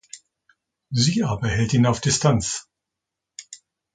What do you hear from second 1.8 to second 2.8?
auf Distanz.